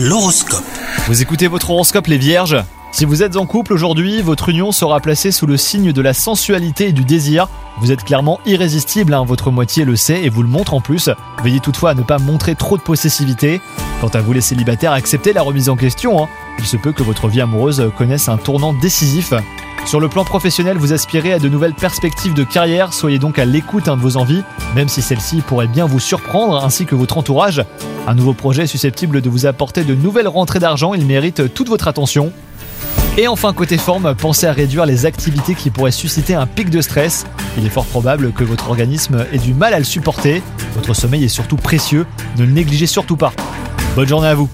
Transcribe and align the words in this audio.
L'horoscope. 0.00 0.62
Vous 1.08 1.22
écoutez 1.22 1.48
votre 1.48 1.70
horoscope 1.70 2.06
les 2.06 2.18
vierges? 2.18 2.56
Si 2.92 3.04
vous 3.04 3.24
êtes 3.24 3.36
en 3.36 3.46
couple 3.46 3.72
aujourd'hui, 3.72 4.22
votre 4.22 4.48
union 4.48 4.70
sera 4.70 5.00
placée 5.00 5.32
sous 5.32 5.44
le 5.44 5.56
signe 5.56 5.92
de 5.92 6.00
la 6.00 6.14
sensualité 6.14 6.90
et 6.90 6.92
du 6.92 7.02
désir. 7.02 7.48
Vous 7.80 7.90
êtes 7.90 8.04
clairement 8.04 8.38
irrésistible, 8.46 9.12
hein, 9.12 9.24
votre 9.26 9.50
moitié 9.50 9.84
le 9.84 9.96
sait 9.96 10.22
et 10.22 10.28
vous 10.28 10.44
le 10.44 10.48
montre 10.48 10.74
en 10.74 10.80
plus. 10.80 11.10
Veillez 11.42 11.58
toutefois 11.58 11.90
à 11.90 11.94
ne 11.94 12.02
pas 12.02 12.18
montrer 12.18 12.54
trop 12.54 12.76
de 12.76 12.82
possessivité. 12.82 13.60
Quant 14.00 14.06
à 14.08 14.20
vous 14.20 14.32
les 14.32 14.40
célibataires, 14.40 14.92
acceptez 14.92 15.32
la 15.32 15.42
remise 15.42 15.68
en 15.68 15.74
question. 15.74 16.22
hein. 16.22 16.28
Il 16.60 16.64
se 16.64 16.76
peut 16.76 16.92
que 16.92 17.02
votre 17.02 17.26
vie 17.26 17.40
amoureuse 17.40 17.90
connaisse 17.98 18.28
un 18.28 18.36
tournant 18.36 18.74
décisif. 18.74 19.32
Sur 19.88 20.00
le 20.00 20.10
plan 20.10 20.22
professionnel, 20.22 20.76
vous 20.76 20.92
aspirez 20.92 21.32
à 21.32 21.38
de 21.38 21.48
nouvelles 21.48 21.72
perspectives 21.72 22.34
de 22.34 22.44
carrière, 22.44 22.92
soyez 22.92 23.18
donc 23.18 23.38
à 23.38 23.46
l'écoute 23.46 23.88
hein, 23.88 23.96
de 23.96 24.02
vos 24.02 24.18
envies, 24.18 24.42
même 24.74 24.86
si 24.86 25.00
celles-ci 25.00 25.40
pourraient 25.40 25.66
bien 25.66 25.86
vous 25.86 25.98
surprendre, 25.98 26.62
ainsi 26.62 26.84
que 26.84 26.94
votre 26.94 27.16
entourage. 27.16 27.64
Un 28.06 28.14
nouveau 28.14 28.34
projet 28.34 28.66
susceptible 28.66 29.22
de 29.22 29.30
vous 29.30 29.46
apporter 29.46 29.84
de 29.84 29.94
nouvelles 29.94 30.28
rentrées 30.28 30.58
d'argent, 30.58 30.92
il 30.92 31.06
mérite 31.06 31.54
toute 31.54 31.70
votre 31.70 31.88
attention. 31.88 32.34
Et 33.16 33.28
enfin, 33.28 33.54
côté 33.54 33.78
forme, 33.78 34.14
pensez 34.14 34.46
à 34.46 34.52
réduire 34.52 34.84
les 34.84 35.06
activités 35.06 35.54
qui 35.54 35.70
pourraient 35.70 35.90
susciter 35.90 36.34
un 36.34 36.46
pic 36.46 36.68
de 36.68 36.82
stress. 36.82 37.24
Il 37.56 37.64
est 37.64 37.70
fort 37.70 37.86
probable 37.86 38.32
que 38.32 38.44
votre 38.44 38.68
organisme 38.68 39.24
ait 39.32 39.38
du 39.38 39.54
mal 39.54 39.72
à 39.72 39.78
le 39.78 39.86
supporter. 39.86 40.42
Votre 40.74 40.92
sommeil 40.92 41.24
est 41.24 41.28
surtout 41.28 41.56
précieux, 41.56 42.04
ne 42.36 42.44
le 42.44 42.52
négligez 42.52 42.86
surtout 42.86 43.16
pas. 43.16 43.32
Bonne 43.96 44.06
journée 44.06 44.28
à 44.28 44.34
vous 44.34 44.50